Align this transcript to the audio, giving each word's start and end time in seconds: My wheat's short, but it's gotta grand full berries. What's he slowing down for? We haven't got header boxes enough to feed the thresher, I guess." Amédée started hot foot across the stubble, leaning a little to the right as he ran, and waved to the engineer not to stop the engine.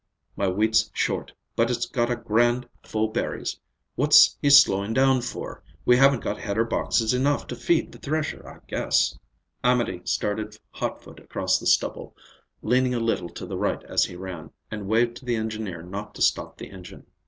My 0.35 0.47
wheat's 0.47 0.89
short, 0.95 1.31
but 1.55 1.69
it's 1.69 1.85
gotta 1.85 2.15
grand 2.15 2.67
full 2.81 3.09
berries. 3.09 3.59
What's 3.93 4.35
he 4.41 4.49
slowing 4.49 4.93
down 4.95 5.21
for? 5.21 5.61
We 5.85 5.95
haven't 5.97 6.23
got 6.23 6.39
header 6.39 6.63
boxes 6.63 7.13
enough 7.13 7.45
to 7.45 7.55
feed 7.55 7.91
the 7.91 7.99
thresher, 7.99 8.43
I 8.49 8.61
guess." 8.67 9.15
Amédée 9.63 10.07
started 10.07 10.57
hot 10.71 11.03
foot 11.03 11.19
across 11.19 11.59
the 11.59 11.67
stubble, 11.67 12.15
leaning 12.63 12.95
a 12.95 12.99
little 12.99 13.29
to 13.29 13.45
the 13.45 13.59
right 13.59 13.83
as 13.83 14.05
he 14.05 14.15
ran, 14.15 14.49
and 14.71 14.87
waved 14.87 15.17
to 15.17 15.25
the 15.25 15.35
engineer 15.35 15.83
not 15.83 16.15
to 16.15 16.23
stop 16.23 16.57
the 16.57 16.71
engine. 16.71 17.05